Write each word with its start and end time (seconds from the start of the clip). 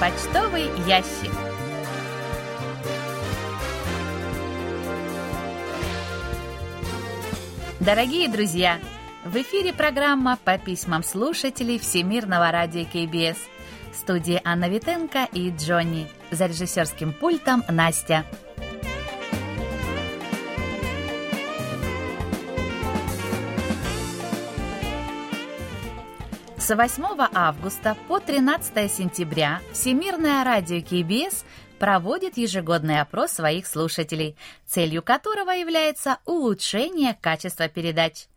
почтовый 0.00 0.64
ящик. 0.86 1.30
Дорогие 7.80 8.28
друзья, 8.30 8.78
в 9.26 9.36
эфире 9.36 9.74
программа 9.74 10.38
по 10.42 10.56
письмам 10.56 11.02
слушателей 11.02 11.78
Всемирного 11.78 12.50
радио 12.50 12.84
КБС. 12.86 13.38
В 13.92 13.96
студии 13.96 14.40
Анна 14.42 14.70
Витенко 14.70 15.28
и 15.34 15.50
Джонни. 15.50 16.08
За 16.30 16.46
режиссерским 16.46 17.12
пультом 17.12 17.62
Настя. 17.68 18.24
С 26.70 26.76
8 26.76 27.04
августа 27.34 27.96
по 28.06 28.20
13 28.20 28.92
сентября 28.92 29.60
Всемирное 29.72 30.44
радио 30.44 30.80
КБС 30.80 31.44
проводит 31.80 32.36
ежегодный 32.36 33.00
опрос 33.00 33.32
своих 33.32 33.66
слушателей, 33.66 34.36
целью 34.66 35.02
которого 35.02 35.50
является 35.50 36.18
улучшение 36.26 37.18
качества 37.20 37.66
передач. 37.66 38.28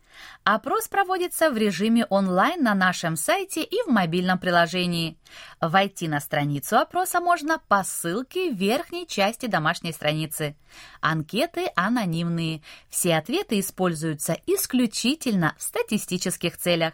Опрос 0.46 0.88
проводится 0.88 1.52
в 1.52 1.58
режиме 1.58 2.08
онлайн 2.08 2.64
на 2.64 2.74
нашем 2.74 3.18
сайте 3.18 3.64
и 3.64 3.84
в 3.86 3.92
мобильном 3.92 4.40
приложении. 4.40 5.16
Войти 5.62 6.08
на 6.08 6.20
страницу 6.20 6.80
опроса 6.80 7.20
можно 7.20 7.60
по 7.68 7.84
ссылке 7.84 8.52
в 8.52 8.56
верхней 8.56 9.06
части 9.06 9.46
домашней 9.46 9.94
страницы. 9.94 10.56
Анкеты 11.02 11.68
анонимные. 11.76 12.64
Все 12.90 13.16
ответы 13.16 13.60
используются 13.60 14.36
исключительно 14.48 15.54
в 15.60 15.62
статистических 15.62 16.58
целях. 16.58 16.94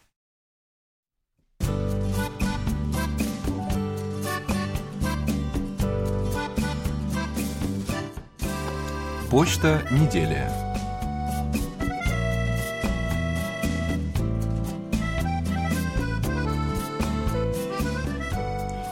Почта 9.31 9.81
недели. 9.91 10.45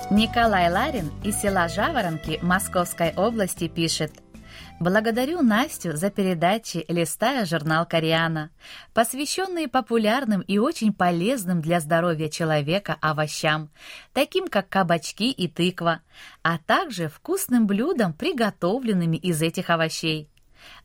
Николай 0.09 0.71
Ларин 0.71 1.11
из 1.25 1.41
села 1.41 1.67
Жаворонки 1.67 2.39
Московской 2.41 3.13
области 3.17 3.67
пишет– 3.67 4.13
Благодарю 4.79 5.41
Настю 5.41 5.97
за 5.97 6.09
передачи 6.09 6.85
«Листая 6.87 7.45
журнал 7.45 7.85
Кориана», 7.85 8.49
посвященные 8.93 9.67
популярным 9.67 10.39
и 10.39 10.57
очень 10.57 10.93
полезным 10.93 11.61
для 11.61 11.81
здоровья 11.81 12.29
человека 12.29 12.95
овощам, 13.01 13.69
таким 14.13 14.47
как 14.47 14.69
кабачки 14.69 15.31
и 15.31 15.49
тыква, 15.49 15.99
а 16.43 16.59
также 16.59 17.09
вкусным 17.09 17.67
блюдам, 17.67 18.13
приготовленными 18.13 19.17
из 19.17 19.41
этих 19.41 19.69
овощей. 19.69 20.29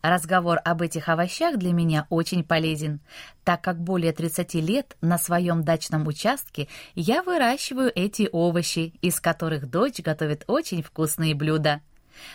Разговор 0.02 0.58
об 0.64 0.82
этих 0.82 1.08
овощах 1.08 1.56
для 1.56 1.72
меня 1.72 2.08
очень 2.10 2.42
полезен, 2.42 2.98
так 3.44 3.62
как 3.62 3.78
более 3.78 4.12
30 4.12 4.54
лет 4.54 4.96
на 5.02 5.18
своем 5.18 5.62
дачном 5.62 6.08
участке 6.08 6.66
я 6.96 7.22
выращиваю 7.22 7.92
эти 7.94 8.28
овощи, 8.32 8.94
из 9.02 9.20
которых 9.20 9.70
дочь 9.70 10.00
готовит 10.00 10.42
очень 10.48 10.82
вкусные 10.82 11.36
блюда– 11.36 11.80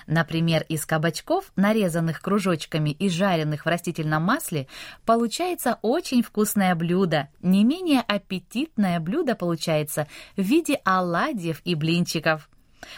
Например, 0.07 0.65
из 0.69 0.85
кабачков, 0.85 1.51
нарезанных 1.55 2.21
кружочками 2.21 2.91
и 2.91 3.09
жареных 3.09 3.65
в 3.65 3.69
растительном 3.69 4.23
масле, 4.23 4.67
получается 5.05 5.79
очень 5.81 6.23
вкусное 6.23 6.75
блюдо. 6.75 7.29
Не 7.41 7.63
менее 7.63 8.01
аппетитное 8.01 8.99
блюдо 8.99 9.35
получается 9.35 10.07
в 10.35 10.41
виде 10.41 10.79
оладьев 10.83 11.61
и 11.65 11.75
блинчиков. 11.75 12.49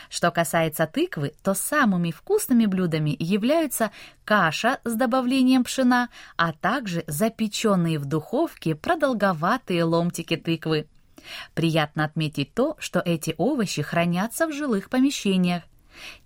Что 0.09 0.31
касается 0.31 0.85
тыквы, 0.85 1.33
то 1.43 1.53
самыми 1.53 2.11
вкусными 2.11 2.65
блюдами 2.65 3.15
являются 3.17 3.91
каша 4.25 4.79
с 4.83 4.93
добавлением 4.93 5.63
пшена, 5.63 6.09
а 6.37 6.53
также 6.53 7.03
запеченные 7.07 7.97
в 7.97 8.05
духовке 8.05 8.75
продолговатые 8.75 9.83
ломтики 9.83 10.37
тыквы. 10.37 10.87
Приятно 11.53 12.05
отметить 12.05 12.53
то, 12.53 12.75
что 12.79 12.99
эти 12.99 13.35
овощи 13.37 13.81
хранятся 13.81 14.47
в 14.47 14.53
жилых 14.53 14.89
помещениях. 14.89 15.63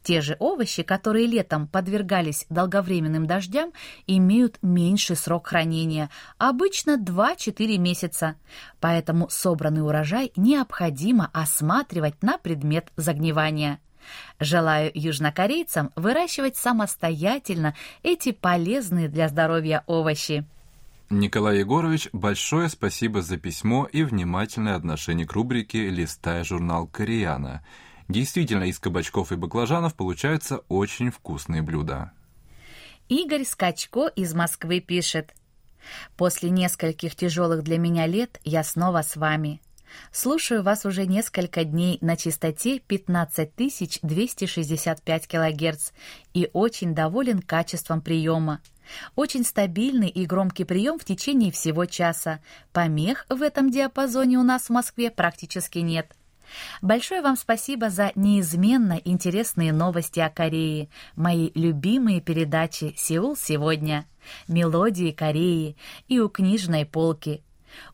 Те 0.04 0.22
же 0.22 0.36
овощи, 0.40 0.84
которые 0.84 1.28
летом 1.28 1.68
подвергались 1.68 2.46
долговременным 2.50 3.26
дождям, 3.26 3.72
имеют 4.08 4.58
меньший 4.62 5.16
срок 5.16 5.48
хранения, 5.48 6.10
обычно 6.38 6.98
2-4 6.98 7.78
месяца. 7.78 8.36
Поэтому 8.80 9.30
собранный 9.30 9.84
урожай 9.84 10.32
необходимо 10.36 11.30
осматривать 11.34 12.22
на 12.22 12.38
предмет 12.38 12.92
загнивания. 12.96 13.80
Желаю 14.40 14.92
южнокорейцам 14.94 15.92
выращивать 15.96 16.58
самостоятельно 16.58 17.76
эти 18.04 18.32
полезные 18.32 19.10
для 19.10 19.28
здоровья 19.30 19.84
овощи. 19.88 20.46
Николай 21.10 21.60
Егорович, 21.60 22.10
большое 22.14 22.68
спасибо 22.68 23.22
за 23.22 23.38
письмо 23.38 23.88
и 23.92 24.04
внимательное 24.04 24.76
отношение 24.76 25.28
к 25.28 25.34
рубрике 25.34 25.90
«Листая 25.90 26.44
журнал 26.44 26.88
Кореяна». 26.88 27.64
Действительно, 28.08 28.66
из 28.66 28.80
кабачков 28.80 29.32
и 29.32 29.36
баклажанов 29.36 29.96
получаются 29.96 30.60
очень 30.70 31.12
вкусные 31.12 31.62
блюда. 31.62 32.12
Игорь 33.10 33.46
Скачко 33.46 34.08
из 34.08 34.34
Москвы 34.34 34.80
пишет. 34.80 35.34
После 36.18 36.50
нескольких 36.50 37.16
тяжелых 37.16 37.64
для 37.64 37.78
меня 37.78 38.08
лет 38.08 38.40
я 38.44 38.64
снова 38.64 39.02
с 39.02 39.16
вами. 39.16 39.62
Слушаю 40.12 40.64
вас 40.64 40.86
уже 40.86 41.06
несколько 41.06 41.64
дней 41.64 42.00
на 42.02 42.18
частоте 42.18 42.80
15265 42.80 45.28
кГц 45.28 45.92
и 46.34 46.50
очень 46.54 46.96
доволен 46.96 47.42
качеством 47.42 48.02
приема. 48.02 48.62
Очень 49.16 49.46
стабильный 49.46 50.10
и 50.10 50.26
громкий 50.26 50.64
прием 50.64 50.98
в 51.00 51.06
течение 51.06 51.52
всего 51.52 51.86
часа. 51.86 52.40
Помех 52.72 53.26
в 53.30 53.42
этом 53.42 53.72
диапазоне 53.72 54.38
у 54.38 54.44
нас 54.44 54.64
в 54.64 54.70
Москве 54.72 55.12
практически 55.12 55.80
нет. 55.80 56.14
Большое 56.82 57.22
вам 57.22 57.36
спасибо 57.36 57.90
за 57.90 58.12
неизменно 58.16 59.00
интересные 59.04 59.74
новости 59.74 60.20
о 60.20 60.30
Корее, 60.30 60.90
мои 61.16 61.52
любимые 61.56 62.22
передачи 62.22 62.94
«Сеул 62.98 63.36
сегодня», 63.36 64.06
«Мелодии 64.48 65.12
Кореи» 65.12 65.76
и 66.08 66.20
«У 66.20 66.30
книжной 66.30 66.86
полки», 66.86 67.44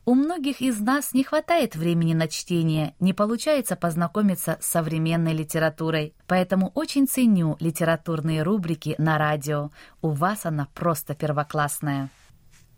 у 0.04 0.14
многих 0.14 0.60
из 0.60 0.80
нас 0.80 1.12
не 1.12 1.24
хватает 1.24 1.76
времени 1.76 2.14
на 2.14 2.28
чтение, 2.28 2.94
не 3.00 3.12
получается 3.12 3.76
познакомиться 3.76 4.58
с 4.60 4.66
современной 4.66 5.32
литературой, 5.32 6.14
поэтому 6.26 6.70
очень 6.74 7.06
ценю 7.06 7.56
литературные 7.60 8.42
рубрики 8.42 8.94
на 8.98 9.18
радио. 9.18 9.70
У 10.00 10.10
вас 10.10 10.46
она 10.46 10.68
просто 10.74 11.14
первоклассная. 11.14 12.10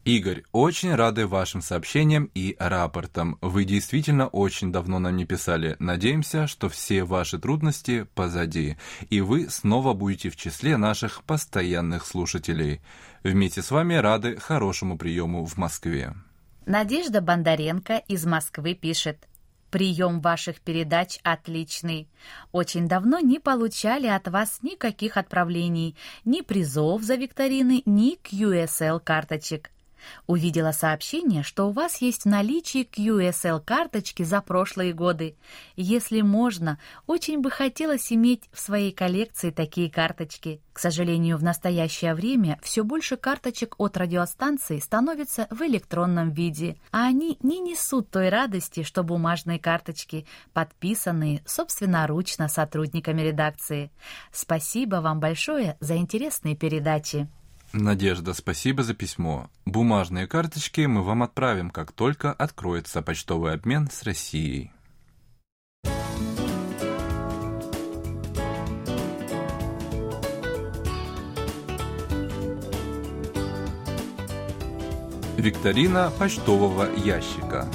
Игорь, 0.04 0.42
очень 0.52 0.94
рады 0.94 1.26
вашим 1.26 1.62
сообщениям 1.62 2.30
и 2.34 2.56
рапортам. 2.58 3.38
Вы 3.40 3.64
действительно 3.64 4.28
очень 4.28 4.70
давно 4.70 4.98
нам 4.98 5.16
не 5.16 5.24
писали. 5.24 5.76
Надеемся, 5.78 6.46
что 6.46 6.68
все 6.68 7.04
ваши 7.04 7.38
трудности 7.38 8.06
позади, 8.14 8.76
и 9.08 9.22
вы 9.22 9.48
снова 9.48 9.94
будете 9.94 10.28
в 10.28 10.36
числе 10.36 10.76
наших 10.76 11.24
постоянных 11.24 12.04
слушателей. 12.04 12.82
Вместе 13.22 13.62
с 13.62 13.70
вами 13.70 13.94
рады 13.94 14.36
хорошему 14.36 14.98
приему 14.98 15.46
в 15.46 15.56
Москве. 15.56 16.12
Надежда 16.66 17.22
Бондаренко 17.22 18.02
из 18.06 18.26
Москвы 18.26 18.74
пишет. 18.74 19.26
Прием 19.70 20.20
ваших 20.20 20.60
передач 20.60 21.18
отличный. 21.22 22.08
Очень 22.52 22.88
давно 22.88 23.20
не 23.20 23.38
получали 23.38 24.06
от 24.06 24.28
вас 24.28 24.58
никаких 24.62 25.16
отправлений, 25.16 25.96
ни 26.26 26.42
призов 26.42 27.02
за 27.02 27.14
викторины, 27.14 27.82
ни 27.86 28.18
QSL 28.22 29.00
карточек. 29.00 29.70
Увидела 30.26 30.72
сообщение, 30.72 31.42
что 31.42 31.68
у 31.68 31.72
вас 31.72 32.00
есть 32.00 32.22
в 32.22 32.28
наличии 32.28 32.88
QSL-карточки 32.90 34.22
за 34.22 34.40
прошлые 34.40 34.92
годы. 34.92 35.36
Если 35.76 36.20
можно, 36.20 36.78
очень 37.06 37.40
бы 37.40 37.50
хотелось 37.50 38.12
иметь 38.12 38.44
в 38.52 38.60
своей 38.60 38.92
коллекции 38.92 39.50
такие 39.50 39.90
карточки. 39.90 40.60
К 40.72 40.80
сожалению, 40.80 41.36
в 41.36 41.44
настоящее 41.44 42.14
время 42.14 42.58
все 42.62 42.82
больше 42.82 43.16
карточек 43.16 43.76
от 43.78 43.96
радиостанций 43.96 44.80
становится 44.80 45.46
в 45.50 45.62
электронном 45.62 46.32
виде, 46.32 46.76
а 46.90 47.06
они 47.06 47.38
не 47.42 47.60
несут 47.60 48.10
той 48.10 48.28
радости, 48.28 48.82
что 48.82 49.04
бумажные 49.04 49.60
карточки, 49.60 50.26
подписанные 50.52 51.42
собственноручно 51.46 52.48
сотрудниками 52.48 53.22
редакции. 53.22 53.92
Спасибо 54.32 54.96
вам 54.96 55.20
большое 55.20 55.76
за 55.78 55.96
интересные 55.96 56.56
передачи. 56.56 57.28
Надежда, 57.76 58.34
спасибо 58.34 58.84
за 58.84 58.94
письмо. 58.94 59.50
Бумажные 59.66 60.28
карточки 60.28 60.82
мы 60.82 61.02
вам 61.02 61.24
отправим, 61.24 61.70
как 61.70 61.90
только 61.90 62.32
откроется 62.32 63.02
почтовый 63.02 63.52
обмен 63.52 63.90
с 63.90 64.04
Россией. 64.04 64.70
Викторина 75.36 76.12
почтового 76.16 76.88
ящика. 76.94 77.68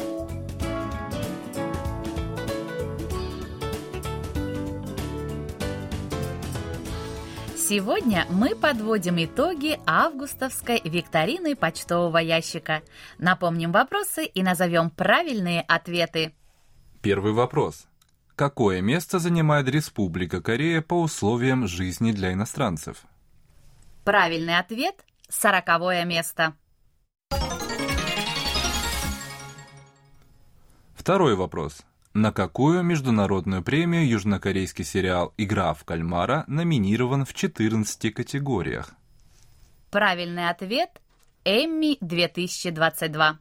Сегодня 7.70 8.26
мы 8.32 8.56
подводим 8.56 9.24
итоги 9.24 9.80
августовской 9.86 10.82
викторины 10.84 11.56
почтового 11.56 12.18
ящика. 12.18 12.82
Напомним 13.20 13.72
вопросы 13.72 14.26
и 14.26 14.42
назовем 14.42 14.90
правильные 14.90 15.62
ответы. 15.62 16.34
Первый 17.04 17.32
вопрос. 17.32 17.86
Какое 18.36 18.82
место 18.82 19.20
занимает 19.20 19.70
Республика 19.70 20.42
Корея 20.42 20.82
по 20.82 21.00
условиям 21.00 21.68
жизни 21.68 22.12
для 22.12 22.34
иностранцев? 22.34 23.04
Правильный 24.04 24.58
ответ– 24.58 24.96
сороковое 25.30 26.06
место. 26.06 26.56
Второй 30.96 31.36
вопрос. 31.36 31.84
На 32.20 32.34
какую 32.34 32.84
международную 32.84 33.64
премию 33.64 34.06
южнокорейский 34.06 34.84
сериал 34.84 35.34
«Игра 35.38 35.74
в 35.74 35.86
кальмара» 35.86 36.44
номинирован 36.48 37.24
в 37.24 37.34
14 37.34 38.14
категориях? 38.14 38.94
Правильный 39.90 40.50
ответ– 40.50 40.90
Эмми 41.46 41.96
2022. 42.02 43.40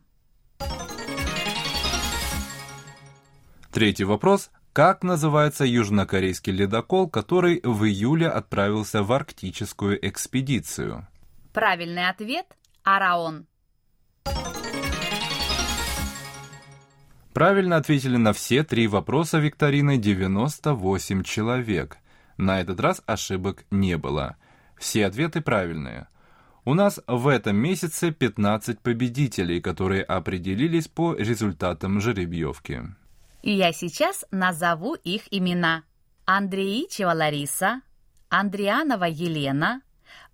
Третий 3.73 4.05
вопрос. 4.05 4.53
Как 4.73 5.03
называется 5.03 5.65
южнокорейский 5.65 6.53
ледокол, 6.53 7.11
который 7.11 7.61
в 7.65 7.85
июле 7.85 8.29
отправился 8.29 9.03
в 9.03 9.11
арктическую 9.11 9.99
экспедицию? 10.09 11.09
Правильный 11.53 12.09
ответ– 12.09 12.47
Араон. 12.85 13.49
Правильно 17.39 17.77
ответили 17.77 18.17
на 18.17 18.33
все 18.33 18.65
три 18.65 18.89
вопроса 18.89 19.39
викторины 19.39 19.97
98 19.97 21.23
человек. 21.23 21.99
На 22.37 22.61
этот 22.61 22.81
раз 22.81 23.01
ошибок 23.07 23.65
не 23.71 23.97
было. 23.97 24.35
Все 24.77 25.07
ответы 25.07 25.41
правильные. 25.41 26.09
У 26.65 26.75
нас 26.75 26.99
в 27.07 27.29
этом 27.29 27.55
месяце 27.55 28.11
15 28.11 28.81
победителей, 28.81 29.61
которые 29.61 30.03
определились 30.03 30.89
по 30.89 31.15
результатам 31.15 32.01
жеребьевки. 32.01 32.83
Я 33.45 33.73
сейчас 33.73 34.25
назову 34.33 34.95
их 34.95 35.23
имена. 35.31 35.85
Андреичева 36.25 37.13
Лариса, 37.13 37.83
Андрианова 38.31 39.05
Елена, 39.05 39.83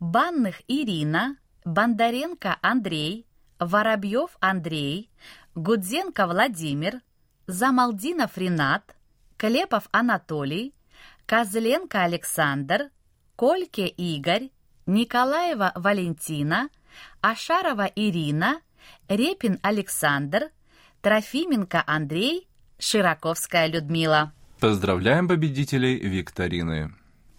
Банных 0.01 0.63
Ирина, 0.69 1.37
Бондаренко 1.67 2.57
Андрей, 2.63 3.27
Воробьев 3.59 4.31
Андрей, 4.41 5.11
Гудзенко 5.55 6.27
Владимир, 6.27 7.01
Замалдинов 7.47 8.37
Ренат, 8.37 8.97
Клепов 9.37 9.85
Анатолий, 9.93 10.75
Козленко 11.27 12.03
Александр, 12.03 12.91
Кольке 13.37 13.87
Игорь, 13.87 14.51
Николаева 14.87 15.73
Валентина, 15.77 16.71
Ашарова 17.21 17.91
Ирина, 17.95 18.61
Репин 19.09 19.61
Александр, 19.63 20.51
Трофименко 21.03 21.85
Андрей, 21.87 22.49
Широковская 22.79 23.67
Людмила. 23.69 24.33
Поздравляем 24.59 25.29
победителей 25.29 25.99
викторины. 25.99 26.95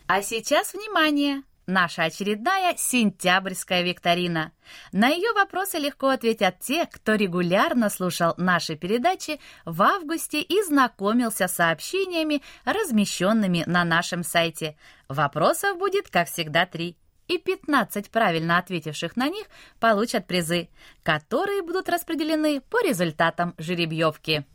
А 0.07 0.21
сейчас 0.21 0.73
внимание! 0.73 1.43
Наша 1.67 2.03
очередная 2.03 2.75
сентябрьская 2.77 3.81
викторина. 3.81 4.51
На 4.91 5.09
ее 5.09 5.33
вопросы 5.33 5.79
легко 5.79 6.09
ответят 6.09 6.59
те, 6.59 6.85
кто 6.85 7.15
регулярно 7.15 7.89
слушал 7.89 8.35
наши 8.37 8.75
передачи 8.75 9.39
в 9.65 9.81
августе 9.81 10.41
и 10.41 10.61
знакомился 10.61 11.47
с 11.47 11.55
сообщениями, 11.55 12.43
размещенными 12.65 13.63
на 13.65 13.83
нашем 13.83 14.23
сайте. 14.23 14.77
Вопросов 15.09 15.79
будет, 15.79 16.09
как 16.09 16.27
всегда, 16.27 16.67
три. 16.67 16.97
И 17.27 17.39
15 17.39 18.11
правильно 18.11 18.59
ответивших 18.59 19.15
на 19.15 19.27
них 19.27 19.47
получат 19.79 20.27
призы, 20.27 20.69
которые 21.01 21.63
будут 21.63 21.89
распределены 21.89 22.61
по 22.61 22.79
результатам 22.85 23.55
жеребьевки. 23.57 24.45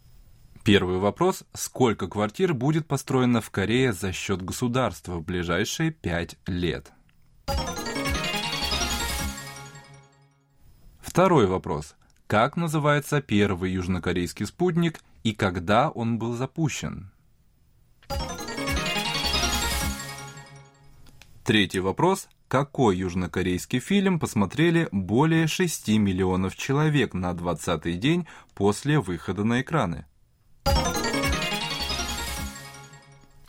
Первый 0.62 0.99
вопрос. 0.99 1.43
Сколько 1.55 2.07
квартир 2.07 2.55
будет 2.55 2.87
построено 2.87 3.40
в 3.40 3.50
Корее 3.50 3.93
за 3.93 4.12
счет 4.12 4.43
государства 4.43 5.14
в 5.14 5.25
ближайшие 5.25 5.90
пять 5.90 6.37
лет? 6.47 6.93
Второй 11.11 11.47
вопрос. 11.47 11.97
Как 12.29 12.57
называется 12.57 13.21
первый 13.21 13.73
южнокорейский 13.73 14.47
спутник 14.47 15.00
и 15.25 15.33
когда 15.33 15.90
он 15.90 16.21
был 16.21 16.35
запущен? 16.35 17.11
Третий 21.43 21.81
вопрос. 21.81 22.29
Какой 22.47 22.97
южнокорейский 22.97 23.81
фильм 23.81 24.21
посмотрели 24.21 24.87
более 24.93 25.49
6 25.49 25.88
миллионов 25.99 26.55
человек 26.55 27.12
на 27.12 27.33
20-й 27.33 27.95
день 27.95 28.29
после 28.55 29.00
выхода 29.00 29.43
на 29.43 29.62
экраны? 29.62 30.07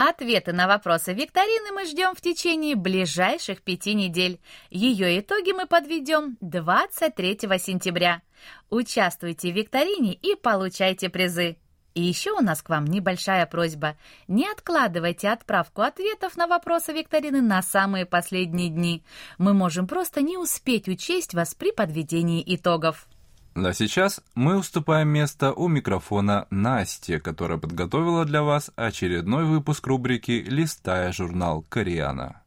Ответы 0.03 0.51
на 0.51 0.65
вопросы 0.67 1.13
викторины 1.13 1.71
мы 1.73 1.85
ждем 1.85 2.15
в 2.15 2.21
течение 2.21 2.75
ближайших 2.75 3.61
пяти 3.61 3.93
недель. 3.93 4.41
Ее 4.71 5.19
итоги 5.19 5.51
мы 5.51 5.67
подведем 5.67 6.39
23 6.41 7.37
сентября. 7.59 8.23
Участвуйте 8.71 9.51
в 9.51 9.55
викторине 9.55 10.15
и 10.15 10.33
получайте 10.33 11.09
призы. 11.09 11.57
И 11.93 12.01
еще 12.01 12.31
у 12.31 12.41
нас 12.41 12.63
к 12.63 12.69
вам 12.69 12.85
небольшая 12.85 13.45
просьба. 13.45 13.95
Не 14.27 14.49
откладывайте 14.49 15.29
отправку 15.29 15.83
ответов 15.83 16.35
на 16.35 16.47
вопросы 16.47 16.93
викторины 16.93 17.41
на 17.41 17.61
самые 17.61 18.07
последние 18.07 18.69
дни. 18.69 19.03
Мы 19.37 19.53
можем 19.53 19.85
просто 19.85 20.23
не 20.23 20.35
успеть 20.35 20.87
учесть 20.87 21.35
вас 21.35 21.53
при 21.53 21.71
подведении 21.71 22.43
итогов. 22.55 23.07
А 23.53 23.73
сейчас 23.73 24.21
мы 24.33 24.57
уступаем 24.57 25.09
место 25.09 25.51
у 25.51 25.67
микрофона 25.67 26.47
Насте, 26.49 27.19
которая 27.19 27.57
подготовила 27.57 28.23
для 28.23 28.43
вас 28.43 28.71
очередной 28.75 29.43
выпуск 29.43 29.85
рубрики 29.87 30.43
«Листая 30.47 31.11
журнал 31.11 31.63
Кориана». 31.63 32.43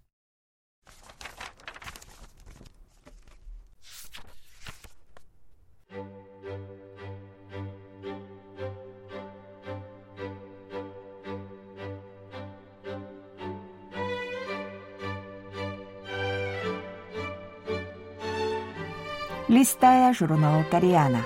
Листая 19.54 20.12
журнал 20.12 20.64
Кориана. 20.68 21.24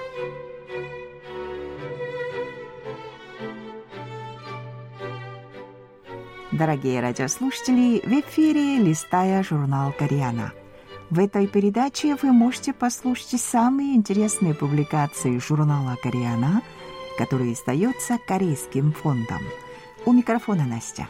Дорогие 6.52 7.00
радиослушатели, 7.00 8.02
в 8.04 8.20
эфире 8.20 8.80
«Листая 8.80 9.42
журнал 9.42 9.94
Кориана». 9.99 10.52
В 11.08 11.18
этой 11.20 11.47
передаче 11.47 12.16
вы 12.20 12.32
можете 12.32 12.75
послушать 12.75 13.40
самые 13.40 13.97
интересные 13.97 14.52
публикации 14.54 15.38
журнала 15.38 15.97
Кориана, 16.02 16.61
который 17.16 17.54
издается 17.54 18.18
Корейским 18.26 18.92
фондом. 18.92 19.40
У 20.04 20.12
микрофона 20.12 20.66
Настя. 20.66 21.08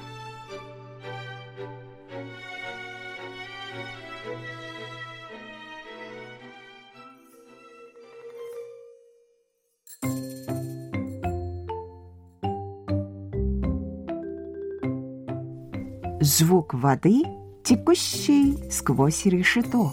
Звук 16.39 16.73
воды, 16.75 17.25
текущей 17.65 18.71
сквозь 18.71 19.27
решето. 19.27 19.91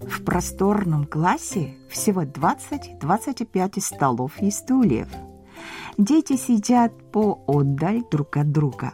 В 0.00 0.24
просторном 0.24 1.04
классе 1.06 1.76
всего 1.88 2.22
20-25 2.22 3.80
столов 3.80 4.32
и 4.40 4.50
стульев. 4.50 5.08
Дети 5.96 6.36
сидят 6.36 6.92
по 7.12 7.44
отдаль 7.46 8.02
друг 8.10 8.36
от 8.36 8.50
друга. 8.50 8.92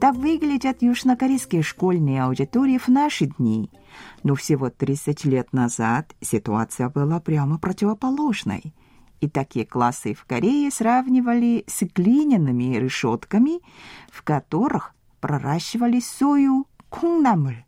Так 0.00 0.16
выглядят 0.16 0.80
южнокорейские 0.80 1.62
школьные 1.62 2.22
аудитории 2.22 2.78
в 2.78 2.88
наши 2.88 3.26
дни– 3.26 3.70
но 4.22 4.34
всего 4.34 4.70
30 4.70 5.24
лет 5.24 5.52
назад 5.52 6.14
ситуация 6.20 6.88
была 6.88 7.20
прямо 7.20 7.58
противоположной. 7.58 8.74
И 9.20 9.28
такие 9.28 9.66
классы 9.66 10.14
в 10.14 10.24
Корее 10.24 10.70
сравнивали 10.70 11.64
с 11.66 11.82
глиняными 11.82 12.76
решетками, 12.76 13.60
в 14.10 14.22
которых 14.22 14.94
проращивали 15.20 16.00
сою 16.00 16.66
кунгнамуль. 16.88 17.64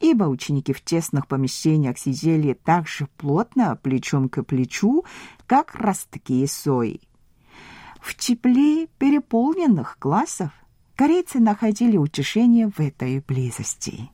Ибо 0.00 0.24
ученики 0.24 0.72
в 0.72 0.82
тесных 0.82 1.26
помещениях 1.26 1.98
сидели 1.98 2.52
так 2.52 2.86
же 2.86 3.08
плотно, 3.16 3.76
плечом 3.76 4.28
к 4.28 4.42
плечу, 4.42 5.04
как 5.46 5.74
ростки 5.74 6.46
сои. 6.46 7.00
В 8.00 8.14
тепле 8.14 8.88
переполненных 8.98 9.98
классов 9.98 10.50
корейцы 10.96 11.38
находили 11.38 11.96
утешение 11.96 12.68
в 12.68 12.80
этой 12.80 13.20
близости. 13.20 14.10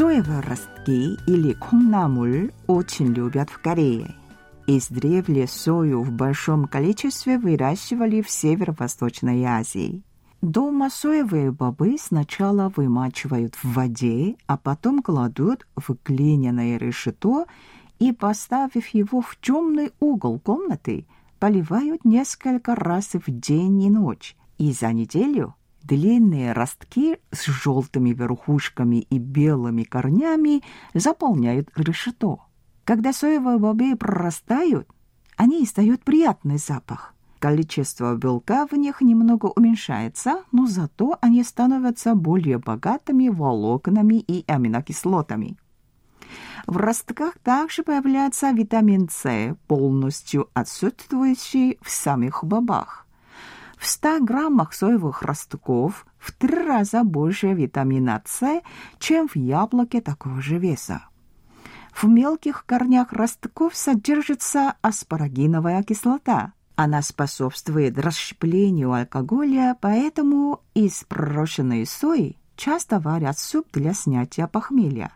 Соевые 0.00 0.40
ростки 0.40 1.18
или 1.26 1.52
콩나물 1.52 2.52
очень 2.66 3.12
любят 3.12 3.50
в 3.50 3.60
Корее. 3.60 4.14
Издревле 4.66 5.46
сою 5.46 6.02
в 6.02 6.10
большом 6.10 6.66
количестве 6.66 7.38
выращивали 7.38 8.22
в 8.22 8.30
Северо-Восточной 8.30 9.44
Азии. 9.44 10.02
Дома 10.42 10.90
соевые 10.90 11.52
бобы 11.52 11.96
сначала 11.98 12.72
вымачивают 12.74 13.54
в 13.54 13.74
воде, 13.74 14.36
а 14.46 14.56
потом 14.56 15.02
кладут 15.02 15.66
в 15.76 15.96
глиняное 16.04 16.78
решето 16.78 17.46
и, 17.98 18.12
поставив 18.12 18.88
его 18.88 19.20
в 19.20 19.36
темный 19.40 19.92
угол 20.00 20.38
комнаты, 20.38 21.06
поливают 21.38 22.04
несколько 22.04 22.74
раз 22.74 23.10
в 23.14 23.30
день 23.30 23.82
и 23.82 23.90
ночь. 23.90 24.36
И 24.58 24.72
за 24.72 24.92
неделю 24.92 25.54
Длинные 25.83 26.53
ростки 26.53 27.17
с 27.31 27.45
желтыми 27.45 28.11
верхушками 28.11 28.97
и 28.97 29.17
белыми 29.17 29.83
корнями 29.83 30.63
заполняют 30.93 31.69
решето. 31.75 32.39
Когда 32.83 33.13
соевые 33.13 33.57
бобы 33.57 33.95
прорастают, 33.95 34.87
они 35.37 35.63
издают 35.63 36.03
приятный 36.03 36.57
запах. 36.57 37.13
Количество 37.39 38.15
белка 38.15 38.67
в 38.67 38.73
них 38.73 39.01
немного 39.01 39.47
уменьшается, 39.47 40.43
но 40.51 40.67
зато 40.67 41.17
они 41.21 41.43
становятся 41.43 42.13
более 42.13 42.59
богатыми 42.59 43.29
волокнами 43.29 44.19
и 44.19 44.43
аминокислотами. 44.47 45.57
В 46.67 46.77
ростках 46.77 47.39
также 47.39 47.81
появляется 47.81 48.51
витамин 48.51 49.09
С, 49.09 49.55
полностью 49.67 50.49
отсутствующий 50.53 51.79
в 51.81 51.89
самих 51.89 52.43
бобах. 52.43 53.07
В 53.81 53.87
100 53.87 54.19
граммах 54.19 54.73
соевых 54.73 55.23
ростков 55.23 56.05
в 56.19 56.31
три 56.33 56.53
раза 56.53 57.03
больше 57.03 57.47
витамина 57.47 58.21
С, 58.27 58.61
чем 58.99 59.27
в 59.27 59.35
яблоке 59.35 60.01
такого 60.01 60.39
же 60.39 60.59
веса. 60.59 61.05
В 61.91 62.03
мелких 62.03 62.63
корнях 62.67 63.11
ростков 63.11 63.75
содержится 63.75 64.75
аспарагиновая 64.83 65.81
кислота. 65.81 66.53
Она 66.75 67.01
способствует 67.01 67.97
расщеплению 67.97 68.93
алкоголя, 68.93 69.75
поэтому 69.81 70.61
из 70.75 71.03
пророщенной 71.05 71.87
сои 71.87 72.37
часто 72.55 72.99
варят 72.99 73.39
суп 73.39 73.65
для 73.73 73.95
снятия 73.95 74.45
похмелья. 74.45 75.11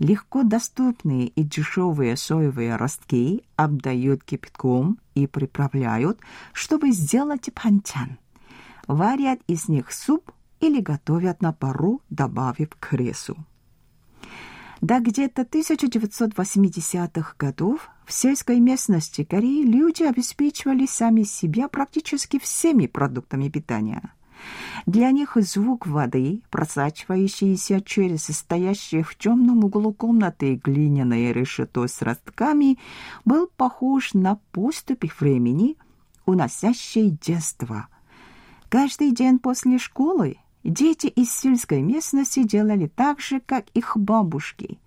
Легко 0.00 0.44
доступные 0.44 1.26
и 1.26 1.42
дешевые 1.42 2.16
соевые 2.16 2.76
ростки 2.76 3.44
обдают 3.56 4.24
кипятком 4.24 4.98
и 5.14 5.26
приправляют, 5.26 6.18
чтобы 6.54 6.90
сделать 6.92 7.50
панчан. 7.52 8.18
Варят 8.86 9.40
из 9.46 9.68
них 9.68 9.92
суп 9.92 10.32
или 10.58 10.80
готовят 10.80 11.42
на 11.42 11.52
пару, 11.52 12.00
добавив 12.08 12.70
кресу. 12.80 13.36
До 14.80 15.00
где-то 15.00 15.42
1980-х 15.42 17.34
годов 17.38 17.90
в 18.06 18.12
сельской 18.14 18.58
местности 18.58 19.24
Кореи 19.24 19.64
люди 19.64 20.04
обеспечивали 20.04 20.86
сами 20.86 21.24
себя 21.24 21.68
практически 21.68 22.38
всеми 22.38 22.86
продуктами 22.86 23.50
питания– 23.50 24.14
для 24.86 25.10
них 25.10 25.36
звук 25.36 25.86
воды, 25.86 26.42
просачивающийся 26.50 27.80
через 27.80 28.26
стоящее 28.26 29.02
в 29.02 29.14
темном 29.16 29.64
углу 29.64 29.92
комнаты 29.92 30.60
глиняное 30.62 31.32
решето 31.32 31.86
с 31.86 32.02
ростками, 32.02 32.78
был 33.24 33.48
похож 33.56 34.14
на 34.14 34.36
поступь 34.52 35.04
времени, 35.20 35.76
уносящей 36.26 37.10
детство. 37.10 37.88
Каждый 38.68 39.12
день 39.12 39.38
после 39.38 39.78
школы 39.78 40.36
дети 40.62 41.08
из 41.08 41.32
сельской 41.32 41.82
местности 41.82 42.44
делали 42.44 42.86
так 42.86 43.20
же, 43.20 43.40
как 43.40 43.66
их 43.74 43.96
бабушки. 43.96 44.78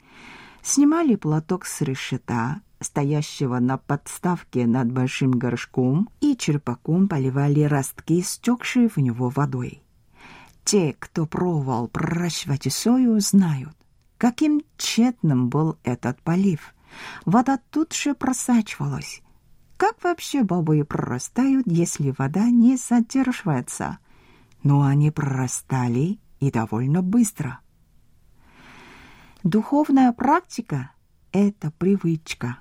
Снимали 0.61 1.15
платок 1.15 1.65
с 1.65 1.81
решета, 1.81 2.61
стоящего 2.79 3.59
на 3.59 3.77
подставке 3.77 4.65
над 4.65 4.91
большим 4.91 5.31
горшком, 5.31 6.09
и 6.21 6.37
черпаком 6.37 7.07
поливали 7.07 7.63
ростки, 7.63 8.21
стекшие 8.21 8.87
в 8.87 8.97
него 8.97 9.29
водой. 9.29 9.82
Те, 10.63 10.95
кто 10.97 11.25
пробовал 11.25 11.87
проращивать 11.87 12.71
сою, 12.71 13.19
знают, 13.19 13.75
каким 14.17 14.61
тщетным 14.77 15.49
был 15.49 15.77
этот 15.83 16.21
полив. 16.21 16.73
Вода 17.25 17.59
тут 17.69 17.93
же 17.93 18.13
просачивалась. 18.13 19.21
Как 19.77 20.01
вообще 20.03 20.43
бобы 20.43 20.85
прорастают, 20.85 21.67
если 21.67 22.13
вода 22.17 22.49
не 22.49 22.77
задерживается? 22.77 23.97
Но 24.61 24.83
они 24.83 25.11
прорастали 25.11 26.19
и 26.39 26.51
довольно 26.51 27.01
быстро. 27.01 27.59
Духовная 29.43 30.13
практика– 30.13 30.91
это 31.33 31.71
привычка. 31.71 32.59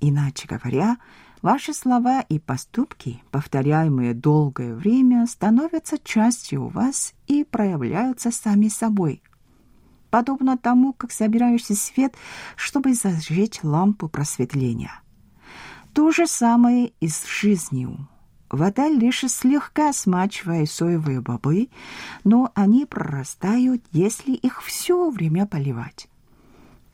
Иначе 0.00 0.46
говоря, 0.48 0.96
ваши 1.44 1.74
слова 1.74 2.22
и 2.22 2.38
поступки, 2.38 3.22
повторяемые 3.30 4.14
долгое 4.14 4.74
время, 4.74 5.26
становятся 5.26 5.98
частью 5.98 6.68
вас 6.68 7.12
и 7.26 7.44
проявляются 7.44 8.30
сами 8.30 8.68
собой. 8.68 9.22
Подобно 10.08 10.56
тому, 10.56 10.94
как 10.94 11.12
собираешься 11.12 11.74
свет, 11.74 12.14
чтобы 12.56 12.94
зажечь 12.94 13.62
лампу 13.62 14.08
просветления. 14.08 15.02
То 15.92 16.10
же 16.12 16.26
самое 16.26 16.94
и 17.00 17.08
с 17.08 17.26
жизнью. 17.26 18.08
Вода 18.48 18.88
лишь 18.88 19.30
слегка 19.30 19.92
смачивает 19.92 20.70
соевые 20.70 21.20
бобы, 21.20 21.68
но 22.24 22.52
они 22.54 22.86
прорастают, 22.86 23.84
если 23.92 24.32
их 24.32 24.62
все 24.62 25.10
время 25.10 25.44
поливать. 25.44 26.08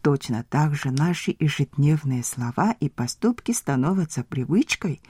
Точно 0.03 0.45
так 0.49 0.75
же 0.75 0.91
наши 0.91 1.37
ежедневные 1.39 2.25
слова 2.25 2.75
и 2.81 2.89
поступки 2.89 3.53
становятся 3.53 4.25
привычкой, 4.25 5.03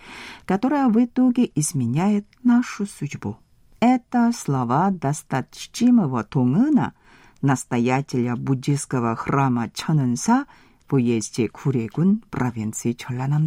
которая 0.47 0.89
в 0.89 1.03
итоге 1.03 1.51
изменяет 1.55 2.27
нашу 2.43 2.87
судьбу. 2.87 3.39
Это 3.79 4.33
слова 4.35 4.91
досточтимого 4.91 6.25
Тунгына, 6.25 6.93
настоятеля 7.41 8.35
буддийского 8.37 9.15
храма 9.15 9.71
Чон은са 9.71 10.47
в 10.89 10.95
уезде 10.95 11.49
Курегун 11.49 12.23
провинции 12.29 12.93
Чоланам 12.93 13.47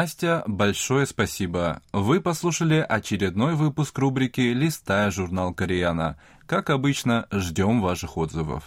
Настя, 0.00 0.44
большое 0.46 1.06
спасибо. 1.06 1.82
Вы 1.92 2.20
послушали 2.20 2.86
очередной 2.88 3.56
выпуск 3.56 3.98
рубрики 3.98 4.40
«Листая 4.40 5.10
журнал 5.10 5.52
Кореяна». 5.52 6.16
Как 6.46 6.70
обычно, 6.70 7.26
ждем 7.32 7.80
ваших 7.80 8.16
отзывов. 8.16 8.62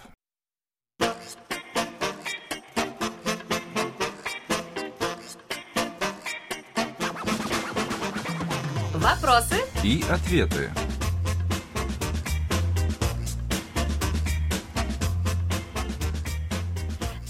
Вопросы? 8.94 9.56
И 9.86 10.04
ответы. 10.10 10.70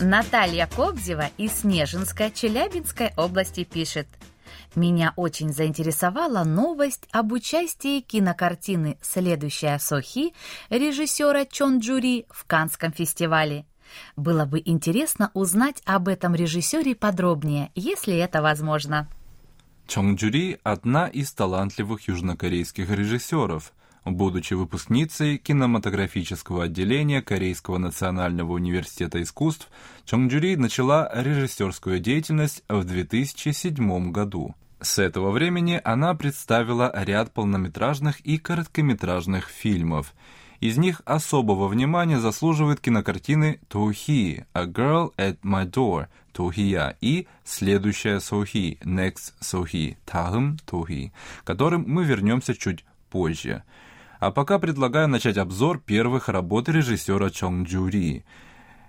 Наталья 0.04 0.66
Кобзева 0.66 1.30
из 1.38 1.60
Снежинской 1.60 2.32
Челябинской 2.32 3.12
области 3.18 3.64
пишет. 3.64 4.08
Меня 4.74 5.14
очень 5.16 5.54
заинтересовала 5.54 6.44
новость 6.44 7.08
об 7.12 7.34
участии 7.34 8.00
кинокартины 8.00 8.98
«Следующая 9.04 9.78
Сохи» 9.78 10.34
режиссера 10.72 11.46
Чон 11.46 11.80
Джури 11.80 12.26
в 12.32 12.46
Канском 12.46 12.92
фестивале. 12.92 13.68
Было 14.16 14.46
бы 14.46 14.60
интересно 14.66 15.30
узнать 15.36 15.84
об 15.86 16.08
этом 16.08 16.34
режиссере 16.34 16.96
подробнее, 16.96 17.70
если 17.76 18.18
это 18.18 18.42
возможно. 18.42 19.08
Чон 19.86 20.16
Джури– 20.16 20.60
одна 20.64 21.10
из 21.10 21.32
талантливых 21.32 22.08
южнокорейских 22.08 22.90
режиссеров– 22.90 23.72
Будучи 24.04 24.56
выпускницей 24.56 25.38
кинематографического 25.38 26.64
отделения 26.64 27.22
Корейского 27.22 27.78
национального 27.78 28.54
университета 28.54 29.22
искусств, 29.22 29.70
Чонгджури 30.06 30.56
начала 30.56 31.10
режиссерскую 31.14 32.00
деятельность 32.00 32.64
в 32.68 32.84
2007 32.84 34.12
году. 34.12 34.56
С 34.80 34.98
этого 34.98 35.30
времени 35.30 35.80
она 35.84 36.16
представила 36.16 36.92
ряд 36.96 37.32
полнометражных 37.32 38.20
и 38.22 38.40
короткометражных 38.40 39.48
фильмов. 39.50 40.16
Из 40.60 40.78
них 40.78 41.04
особого 41.06 41.68
внимания 41.68 42.20
заслуживают 42.20 42.80
кинокартины 42.80 43.60
«Тухи» 43.68 44.48
«A 44.54 44.66
Girl 44.66 45.14
at 45.18 45.38
My 45.44 45.70
Door» 45.70 46.08
Тухия 46.34 46.98
и 47.02 47.28
«Следующая 47.44 48.20
Сохи» 48.20 48.80
«Next 48.82 49.34
Сохи» 49.40 49.98
«Тахым 50.06 50.58
Тухи», 50.66 51.14
к 51.44 51.48
которым 51.48 51.84
мы 51.88 52.04
вернемся 52.04 52.56
чуть 52.56 52.84
позже. 53.12 53.64
А 54.22 54.30
пока 54.30 54.60
предлагаю 54.60 55.08
начать 55.08 55.38
обзор 55.38 55.80
первых 55.80 56.30
работ 56.30 56.70
режиссера 56.70 57.32
Чонг 57.32 57.68
Джури. 57.68 58.24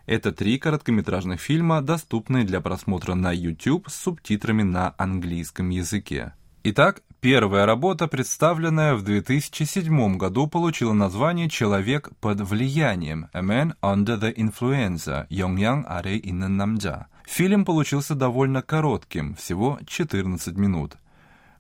Это 0.04 0.30
три 0.30 0.58
короткометражных 0.58 1.40
фильма, 1.40 1.80
доступные 1.80 2.44
для 2.44 2.60
просмотра 2.60 3.14
на 3.14 3.32
YouTube 3.32 3.88
с 3.88 3.94
субтитрами 3.94 4.62
на 4.62 4.94
английском 4.98 5.70
языке. 5.70 6.34
Итак, 6.64 7.00
первая 7.20 7.64
работа, 7.64 8.08
представленная 8.08 8.94
в 8.94 9.04
2007 9.04 10.18
году, 10.18 10.48
получила 10.48 10.92
название 10.92 11.48
«Человек 11.48 12.10
под 12.20 12.42
влиянием» 12.42 13.30
«A 13.32 13.40
Man 13.40 13.72
Under 13.80 14.20
the 14.20 14.34
Influenza» 14.36 15.26
Йонgyang 15.30 15.86
Аре 15.86 16.20
Иннамджа. 16.22 17.06
Фильм 17.24 17.64
получился 17.64 18.14
довольно 18.14 18.60
коротким, 18.60 19.34
всего 19.36 19.78
14 19.86 20.58
минут. 20.58 20.98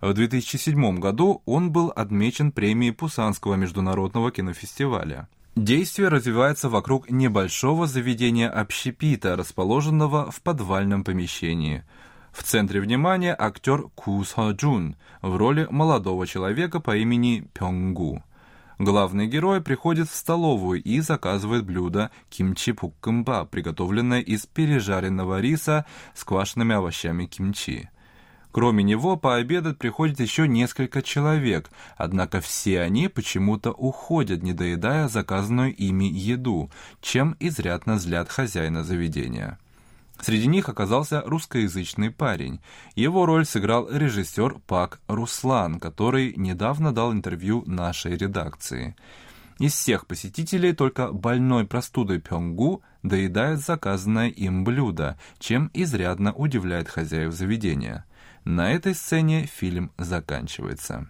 В 0.02 0.12
2007 0.14 0.98
году 0.98 1.42
он 1.46 1.70
был 1.70 1.92
отмечен 1.94 2.50
премией 2.50 2.92
Пусанского 2.92 3.54
международного 3.54 4.32
кинофестиваля. 4.32 5.28
Действие 5.54 6.08
развивается 6.08 6.68
вокруг 6.68 7.08
небольшого 7.08 7.86
заведения 7.86 8.50
общепита, 8.50 9.36
расположенного 9.36 10.32
в 10.32 10.42
подвальном 10.42 11.04
помещении. 11.04 11.84
В 12.32 12.42
центре 12.42 12.80
внимания 12.80 13.36
актер 13.38 13.84
Ку 13.94 14.24
Со 14.24 14.50
Джун 14.50 14.96
в 15.20 15.36
роли 15.36 15.68
молодого 15.70 16.26
человека 16.26 16.80
по 16.80 16.96
имени 16.96 17.46
Пёнгу. 17.54 18.24
Главный 18.80 19.28
герой 19.28 19.60
приходит 19.60 20.08
в 20.08 20.16
столовую 20.16 20.82
и 20.82 20.98
заказывает 20.98 21.64
блюдо 21.64 22.10
кимчи 22.28 22.72
пуккымба, 22.72 23.44
приготовленное 23.44 24.20
из 24.20 24.46
пережаренного 24.46 25.40
риса 25.40 25.86
с 26.12 26.24
квашенными 26.24 26.74
овощами 26.74 27.26
кимчи. 27.26 27.91
Кроме 28.52 28.84
него 28.84 29.16
пообедать 29.16 29.78
приходит 29.78 30.20
еще 30.20 30.46
несколько 30.46 31.00
человек, 31.00 31.70
однако 31.96 32.42
все 32.42 32.82
они 32.82 33.08
почему-то 33.08 33.72
уходят, 33.72 34.42
не 34.42 34.52
доедая 34.52 35.08
заказанную 35.08 35.74
ими 35.74 36.04
еду, 36.04 36.70
чем 37.00 37.34
изрядно 37.40 37.98
злят 37.98 38.28
хозяина 38.28 38.84
заведения. 38.84 39.58
Среди 40.20 40.46
них 40.46 40.68
оказался 40.68 41.22
русскоязычный 41.22 42.10
парень. 42.10 42.60
Его 42.94 43.24
роль 43.24 43.46
сыграл 43.46 43.88
режиссер 43.90 44.58
Пак 44.66 45.00
Руслан, 45.08 45.80
который 45.80 46.34
недавно 46.36 46.92
дал 46.92 47.12
интервью 47.12 47.64
нашей 47.66 48.16
редакции. 48.16 48.94
Из 49.58 49.72
всех 49.72 50.06
посетителей 50.06 50.74
только 50.74 51.10
больной 51.10 51.66
простудой 51.66 52.20
Пёнгу 52.20 52.82
доедает 53.02 53.60
заказанное 53.60 54.28
им 54.28 54.62
блюдо, 54.62 55.18
чем 55.38 55.70
изрядно 55.72 56.32
удивляет 56.34 56.88
хозяев 56.88 57.32
заведения. 57.32 58.04
На 58.44 58.72
этой 58.72 58.94
сцене 58.94 59.46
фильм 59.46 59.92
заканчивается. 59.98 61.06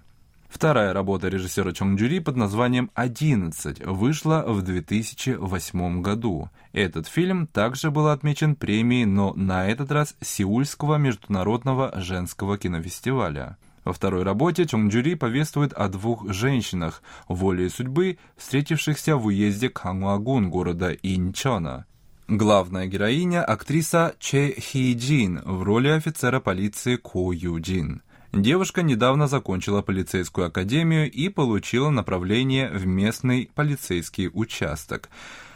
Вторая 0.51 0.93
работа 0.93 1.29
режиссера 1.29 1.73
Чонг 1.73 1.99
Джури 1.99 2.19
под 2.19 2.37
названием 2.37 2.91
«11» 2.95 3.91
вышла 3.91 4.45
в 4.47 4.61
2008 4.61 6.03
году. 6.03 6.51
Этот 6.75 7.09
фильм 7.09 7.47
также 7.47 7.91
был 7.91 8.09
отмечен 8.09 8.55
премией, 8.55 9.07
но 9.07 9.33
на 9.33 9.67
этот 9.67 9.91
раз 9.91 10.15
Сеульского 10.21 10.97
международного 10.97 11.99
женского 11.99 12.59
кинофестиваля. 12.59 13.57
Во 13.85 13.95
второй 13.95 14.25
работе 14.25 14.67
Чонг 14.67 14.93
Джури 14.93 15.15
повествует 15.15 15.73
о 15.73 15.89
двух 15.89 16.31
женщинах, 16.31 17.03
волей 17.29 17.71
судьбы, 17.71 18.19
встретившихся 18.37 19.17
в 19.17 19.25
уезде 19.27 19.71
Кангуагун 19.71 20.51
города 20.51 20.93
Инчона. 20.93 21.87
Главная 22.29 22.87
героиня– 22.87 23.45
актриса 23.45 24.15
Че 24.19 24.55
Хи 24.59 24.95
Джин 24.95 25.41
в 25.45 25.65
роли 25.65 25.89
офицера 25.89 26.39
полиции 26.39 26.97
Ко 26.97 27.33
Ю 27.33 27.61
Джин. 27.61 28.03
Девушка 28.33 28.83
недавно 28.83 29.27
закончила 29.27 29.83
полицейскую 29.83 30.47
академию 30.47 31.11
и 31.11 31.29
получила 31.29 31.91
направление 31.91 32.71
в 32.71 32.87
местный 32.87 33.51
полицейский 33.55 34.31
участок. 34.33 35.11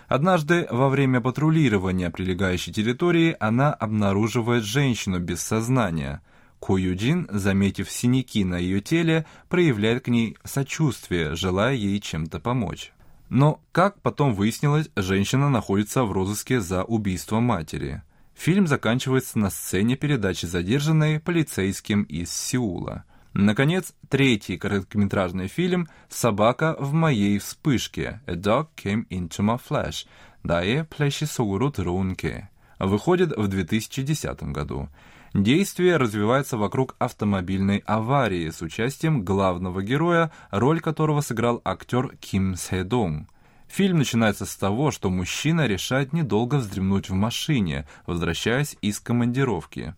Однажды 0.08 0.66
во 0.70 0.88
время 0.88 1.20
патрулирования 1.20 2.10
прилегающей 2.10 2.72
территории 2.72 3.36
она 3.40 3.72
обнаруживает 3.72 4.64
женщину 4.64 5.20
без 5.20 5.40
сознания. 5.40 6.20
Ко 6.60 6.76
Юджин, 6.76 7.28
заметив 7.30 7.90
синяки 7.90 8.44
на 8.44 8.58
ее 8.58 8.80
теле, 8.80 9.24
проявляет 9.48 10.04
к 10.04 10.08
ней 10.08 10.36
сочувствие, 10.44 11.36
желая 11.36 11.74
ей 11.74 12.00
чем-то 12.00 12.40
помочь. 12.40 12.92
Но, 13.28 13.60
как 13.72 14.00
потом 14.02 14.34
выяснилось, 14.34 14.88
женщина 14.94 15.50
находится 15.50 16.04
в 16.04 16.12
розыске 16.12 16.60
за 16.60 16.84
убийство 16.84 17.40
матери. 17.40 18.02
Фильм 18.34 18.66
заканчивается 18.66 19.38
на 19.38 19.50
сцене 19.50 19.96
передачи 19.96 20.46
задержанной 20.46 21.18
полицейским 21.20 22.02
из 22.02 22.30
Сеула. 22.30 23.04
Наконец, 23.32 23.94
третий 24.08 24.56
короткометражный 24.56 25.48
фильм 25.48 25.88
«Собака 26.08 26.76
в 26.78 26.92
моей 26.92 27.38
вспышке» 27.38 28.20
«A 28.26 28.34
dog 28.34 28.68
came 28.76 29.06
into 29.08 29.38
my 29.38 29.60
flash» 29.60 30.06
«Дае 30.42 30.84
плещи 30.84 31.24
сугурут 31.24 31.78
рунки» 31.78 32.48
выходит 32.78 33.36
в 33.36 33.48
2010 33.48 34.42
году. 34.44 34.88
Действие 35.36 35.98
развивается 35.98 36.56
вокруг 36.56 36.96
автомобильной 36.98 37.82
аварии 37.84 38.48
с 38.48 38.62
участием 38.62 39.22
главного 39.22 39.82
героя, 39.82 40.32
роль 40.50 40.80
которого 40.80 41.20
сыграл 41.20 41.60
актер 41.62 42.16
Ким 42.16 42.56
Седонг. 42.56 43.28
Фильм 43.68 43.98
начинается 43.98 44.46
с 44.46 44.56
того, 44.56 44.90
что 44.90 45.10
мужчина 45.10 45.66
решает 45.66 46.14
недолго 46.14 46.54
вздремнуть 46.54 47.10
в 47.10 47.12
машине, 47.12 47.86
возвращаясь 48.06 48.78
из 48.80 48.98
командировки. 48.98 49.94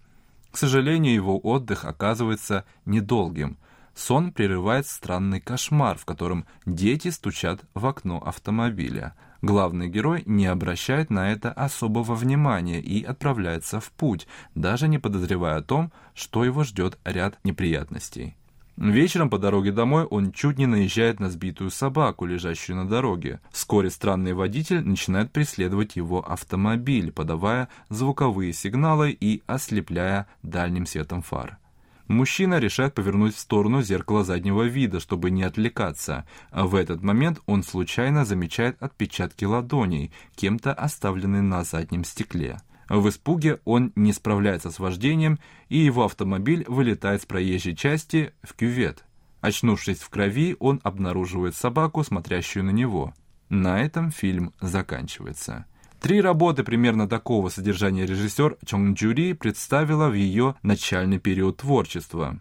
К 0.51 0.57
сожалению, 0.57 1.14
его 1.14 1.38
отдых 1.38 1.85
оказывается 1.85 2.64
недолгим. 2.85 3.59
Сон 3.94 4.33
прерывает 4.33 4.88
странный 4.88 5.40
кошмар, 5.40 5.98
в 5.98 6.05
котором 6.05 6.46
дети 6.66 7.11
стучат 7.11 7.61
в 7.74 7.87
окно 7.87 8.20
автомобиля. 8.27 9.14
Главный 9.40 9.88
герой 9.88 10.22
не 10.27 10.46
обращает 10.46 11.11
на 11.11 11.31
это 11.31 11.53
особого 11.53 12.14
внимания 12.14 12.81
и 12.81 13.05
отправляется 13.05 13.79
в 13.79 13.92
путь, 13.92 14.27
даже 14.55 14.88
не 14.88 14.98
подозревая 14.98 15.59
о 15.59 15.62
том, 15.62 15.92
что 16.14 16.44
его 16.44 16.64
ждет 16.64 16.98
ряд 17.05 17.38
неприятностей. 17.44 18.35
Вечером 18.77 19.29
по 19.29 19.38
дороге 19.38 19.72
домой 19.72 20.05
он 20.05 20.31
чуть 20.31 20.57
не 20.57 20.66
наезжает 20.66 21.18
на 21.18 21.31
сбитую 21.31 21.70
собаку, 21.70 22.27
лежащую 22.27 22.77
на 22.77 22.88
дороге. 22.88 23.40
Вскоре 23.51 23.90
странный 23.90 24.35
водитель 24.35 24.87
начинает 24.87 25.33
преследовать 25.33 25.96
его 25.96 26.20
автомобиль, 26.20 27.11
подавая 27.11 27.68
звуковые 27.88 28.53
сигналы 28.53 29.11
и 29.11 29.42
ослепляя 29.46 30.29
дальним 30.44 30.87
светом 30.87 31.22
фар. 31.22 31.59
Мужчина 32.09 32.59
решает 32.59 32.94
повернуть 32.94 33.37
в 33.37 33.38
сторону 33.38 33.83
зеркала 33.83 34.25
заднего 34.25 34.62
вида, 34.62 34.99
чтобы 34.99 35.31
не 35.31 35.42
отвлекаться. 35.42 36.27
А 36.51 36.66
в 36.66 36.75
этот 36.75 37.03
момент 37.03 37.40
он 37.44 37.62
случайно 37.62 38.25
замечает 38.25 38.83
отпечатки 38.83 39.44
ладоней, 39.44 40.11
кем-то 40.35 40.73
оставленные 40.73 41.42
на 41.42 41.64
заднем 41.64 42.05
стекле. 42.05 42.61
В 42.88 43.07
испуге 43.11 43.61
он 43.66 43.92
не 43.94 44.14
справляется 44.14 44.71
с 44.71 44.79
вождением, 44.79 45.38
и 45.68 45.77
его 45.77 46.07
автомобиль 46.07 46.64
вылетает 46.66 47.23
с 47.23 47.27
проезжей 47.27 47.77
части 47.77 48.33
в 48.42 48.55
кювет. 48.55 49.05
Очнувшись 49.42 49.99
в 49.99 50.09
крови, 50.09 50.57
он 50.59 50.81
обнаруживает 50.83 51.55
собаку, 51.55 52.03
смотрящую 52.03 52.64
на 52.64 52.71
него. 52.71 53.12
На 53.51 53.83
этом 53.83 54.11
фильм 54.11 54.55
заканчивается. 54.62 55.66
Три 56.00 56.20
работы 56.20 56.62
примерно 56.62 57.08
такого 57.08 57.48
содержания 57.48 58.06
режиссер 58.06 58.58
Чонг 58.64 58.96
Джури 58.96 59.32
представила 59.32 60.08
в 60.08 60.14
ее 60.14 60.54
начальный 60.62 61.18
период 61.18 61.58
творчества. 61.58 62.38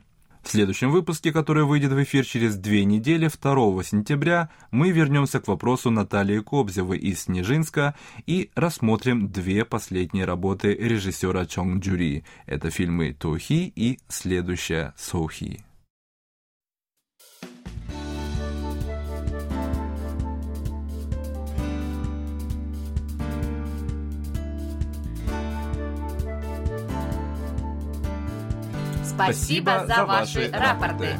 В 0.47 0.49
следующем 0.49 0.91
выпуске, 0.91 1.33
который 1.33 1.65
выйдет 1.65 1.91
в 1.91 2.01
эфир 2.01 2.23
через 2.23 2.55
две 2.55 2.85
недели, 2.85 3.27
2 3.29 3.83
сентября, 3.83 4.49
мы 4.71 4.91
вернемся 4.91 5.41
к 5.41 5.47
вопросу 5.49 5.91
Натальи 5.91 6.39
Кобзевой 6.39 6.99
из 6.99 7.23
Снежинска 7.23 7.95
и 8.25 8.49
рассмотрим 8.55 9.27
две 9.27 9.65
последние 9.65 10.23
работы 10.23 10.73
режиссера 10.73 11.45
Чонг 11.45 11.83
Джури. 11.83 12.23
Это 12.45 12.69
фильмы 12.69 13.11
«Тухи» 13.11 13.73
и 13.75 13.99
«Следующая 14.07 14.93
Соухи». 14.95 15.66
Спасибо 29.17 29.83
за 29.87 30.05
ваши 30.05 30.51
рапорты. 30.51 31.17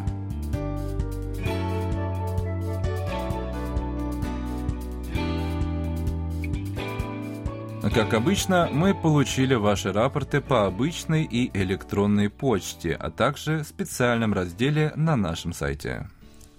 Как 7.95 8.13
обычно, 8.13 8.69
мы 8.71 8.93
получили 8.93 9.55
ваши 9.55 9.91
рапорты 9.91 10.41
по 10.41 10.67
обычной 10.67 11.23
и 11.23 11.49
электронной 11.57 12.29
почте, 12.29 12.93
а 12.93 13.09
также 13.09 13.63
в 13.63 13.67
специальном 13.67 14.31
разделе 14.31 14.93
на 14.95 15.15
нашем 15.15 15.51
сайте. 15.51 16.07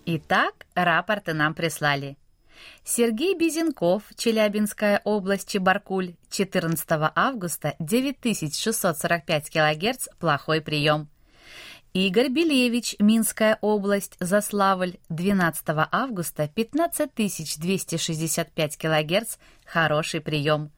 Итак, 0.07 0.67
рапорты 0.75 1.35
нам 1.35 1.55
прислали. 1.55 2.17
Сергей 2.83 3.39
Безенков, 3.39 4.03
Челябинская 4.17 5.01
область, 5.05 5.49
Чебаркуль, 5.49 6.17
14 6.31 6.85
августа, 7.15 7.77
9645 7.79 9.51
кГц, 9.51 10.09
плохой 10.19 10.61
прием. 10.61 11.09
Игорь 11.95 12.29
Белевич, 12.29 12.97
Минская 12.99 13.57
область, 13.63 14.19
Заславль, 14.21 14.99
12 15.09 15.65
августа, 15.91 16.47
15265 16.55 18.77
кГц, 18.77 19.37
хороший 19.65 20.21
прием. 20.21 20.71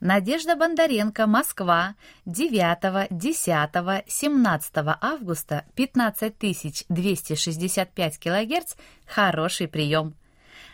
Надежда 0.00 0.56
Бондаренко, 0.56 1.26
Москва, 1.26 1.94
9, 2.24 3.08
10, 3.10 4.04
17 4.08 4.72
августа, 5.02 5.66
15265 5.74 8.18
кГц, 8.18 8.76
хороший 9.06 9.68
прием. 9.68 10.14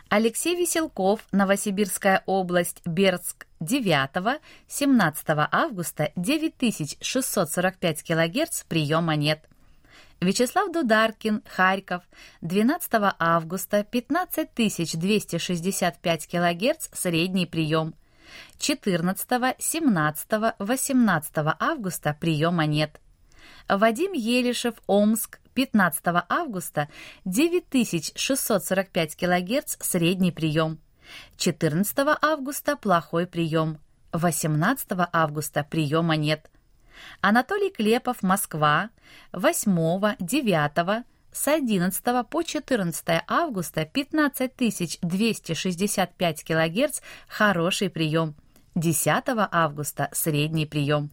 Алексей 0.09 0.55
Веселков, 0.55 1.27
Новосибирская 1.33 2.23
область, 2.27 2.83
Бердск, 2.87 3.49
9, 3.59 4.41
17 4.69 5.25
августа, 5.51 6.13
9645 6.15 8.03
кГц, 8.05 8.63
приема 8.69 9.17
нет. 9.17 9.49
Вячеслав 10.23 10.73
Дударкин, 10.73 11.43
Харьков, 11.47 12.03
12 12.43 13.15
августа, 13.19 13.83
15265 13.83 16.27
кГц, 16.27 16.89
средний 16.93 17.47
прием. 17.47 17.95
14, 18.59 19.57
17, 19.59 20.27
18 20.59 21.33
августа 21.59 22.17
приема 22.21 22.67
нет. 22.67 23.01
Вадим 23.69 24.13
Елишев, 24.13 24.75
Омск, 24.87 25.41
15 25.55 26.03
августа, 26.29 26.89
9645 27.25 29.17
кГц, 29.17 29.77
средний 29.81 30.31
прием. 30.31 30.79
14 31.37 31.99
августа 32.23 32.77
плохой 32.77 33.27
прием. 33.27 33.81
18 34.13 34.87
августа 35.13 35.67
приема 35.69 36.15
нет. 36.17 36.49
Анатолий 37.21 37.71
Клепов, 37.71 38.23
Москва, 38.23 38.91
8, 39.33 40.17
9, 40.19 41.05
с 41.33 41.49
11 41.49 42.29
по 42.29 42.43
14 42.43 43.23
августа 43.27 43.87
15265 43.87 46.45
кГц– 46.45 47.01
хороший 47.29 47.89
прием. 47.91 48.35
10 48.75 49.25
августа– 49.51 50.11
средний 50.13 50.67
прием. 50.67 51.11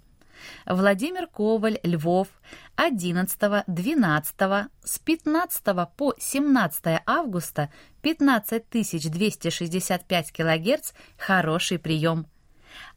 Владимир 0.66 1.28
Коваль, 1.28 1.80
Львов, 1.84 2.30
11, 2.76 3.64
12, 3.68 4.36
с 4.84 5.00
15 5.00 5.64
по 5.96 6.14
17 6.18 7.02
августа 7.06 7.70
15265 8.02 10.32
кГц– 10.32 10.92
хороший 11.18 11.80
прием. 11.80 12.28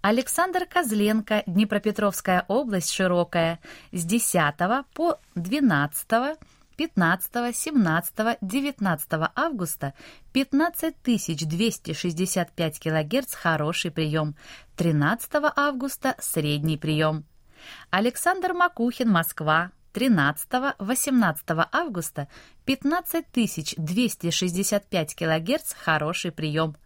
Александр 0.01 0.67
Козленко, 0.67 1.43
Днепропетровская 1.47 2.45
область, 2.49 2.93
Широкая, 2.93 3.61
с 3.93 4.05
10 4.05 4.55
по 4.95 5.21
12, 5.35 6.39
15, 6.77 7.57
17, 7.57 8.15
19 8.41 9.09
августа 9.35 9.95
15265 10.33 12.81
кГц 12.81 13.35
хороший 13.35 13.91
прием, 13.91 14.35
13 14.77 15.31
августа 15.57 16.15
средний 16.19 16.79
прием. 16.79 17.25
Александр 17.91 18.55
Макухин, 18.55 19.11
Москва, 19.11 19.71
13-18 19.93 21.69
августа 21.71 22.29
15265 22.65 25.15
кГц 25.15 25.75
хороший 25.75 26.33
прием. 26.33 26.77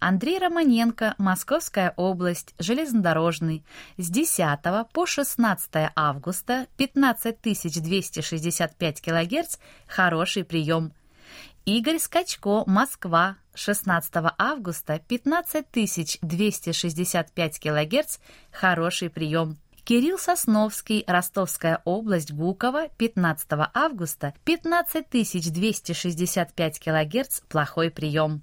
Андрей 0.00 0.38
Романенко, 0.38 1.14
Московская 1.18 1.92
область, 1.96 2.54
железнодорожный, 2.58 3.64
с 3.96 4.08
10 4.08 4.58
по 4.92 5.06
16 5.06 5.70
августа 5.94 6.66
15265 6.76 9.00
кГц, 9.00 9.58
хороший 9.86 10.44
прием. 10.44 10.92
Игорь 11.64 12.00
Скачко, 12.00 12.64
Москва, 12.66 13.36
16 13.54 14.12
августа 14.36 14.98
15265 14.98 17.60
кГц, 17.60 18.18
хороший 18.50 19.10
прием. 19.10 19.58
Кирилл 19.84 20.18
Сосновский, 20.18 21.04
Ростовская 21.06 21.80
область, 21.84 22.32
Гуково, 22.32 22.88
15 22.98 23.46
августа, 23.74 24.34
15265 24.44 26.78
кГц, 26.78 27.40
плохой 27.48 27.90
прием. 27.90 28.42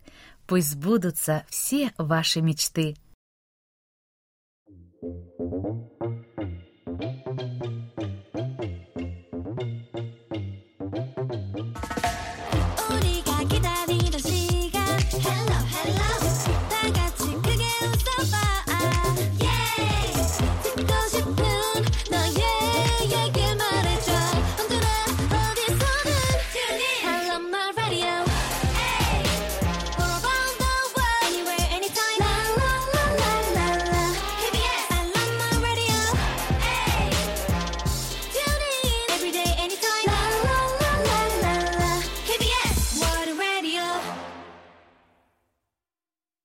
Пусть 0.51 0.71
сбудутся 0.71 1.45
все 1.47 1.93
ваши 1.97 2.41
мечты. 2.41 2.97
Thank 5.39 6.05
you. 6.05 6.30